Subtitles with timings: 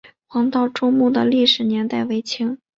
[0.25, 2.57] 黄道周墓的历史年代为清。